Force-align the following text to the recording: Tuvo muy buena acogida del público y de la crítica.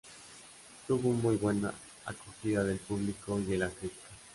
Tuvo 0.87 1.11
muy 1.11 1.35
buena 1.35 1.71
acogida 2.07 2.63
del 2.63 2.79
público 2.79 3.37
y 3.39 3.43
de 3.45 3.57
la 3.59 3.69
crítica. 3.69 4.07